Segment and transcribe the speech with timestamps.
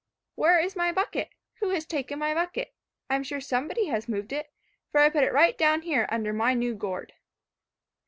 [0.15, 1.29] "[#][#] "Where is my bucket?
[1.59, 2.73] Who has taken my bucket?
[3.07, 4.51] I am sure somebody has moved it,
[4.91, 7.13] for I put it right down here under my new gourd."